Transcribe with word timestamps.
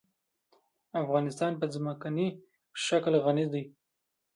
افغانستان 1.01 1.51
په 1.59 1.65
ځمکنی 1.73 2.27
شکل 2.85 3.13
غني 3.25 3.45
دی. 3.53 3.63